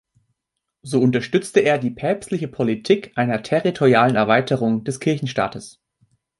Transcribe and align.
So 0.81 0.99
unterstützte 0.99 1.59
er 1.59 1.77
die 1.77 1.91
päpstliche 1.91 2.47
Politik 2.47 3.11
einer 3.13 3.43
territorialen 3.43 4.15
Erweiterung 4.15 4.83
des 4.83 4.99
Kirchenstaates. 4.99 5.79